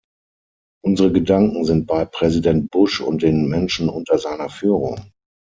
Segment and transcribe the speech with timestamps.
[0.83, 5.11] Unsere Gedanken sind bei Präsident Bush und den Menschen unter seiner Führung.